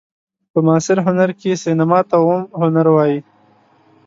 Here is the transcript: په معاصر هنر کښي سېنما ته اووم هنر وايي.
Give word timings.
په 0.51 0.59
معاصر 0.65 0.97
هنر 1.07 1.29
کښي 1.39 1.53
سېنما 1.63 1.99
ته 2.09 2.15
اووم 2.19 2.41
هنر 2.61 2.87
وايي. 2.91 3.19